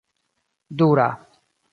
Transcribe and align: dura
dura 0.79 1.07